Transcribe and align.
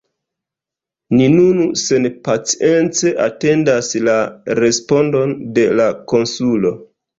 Ni 1.19 1.27
nun 1.33 1.59
senpacience 1.81 3.13
atendas 3.27 3.93
la 4.09 4.17
respondon 4.63 5.39
de 5.61 5.69
la 5.83 5.89
konsulo. 6.17 6.77